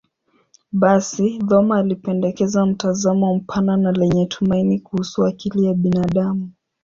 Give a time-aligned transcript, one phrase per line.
[0.71, 6.51] Basi, Thoma alipendekeza mtazamo mpana na lenye tumaini kuhusu akili ya binadamu.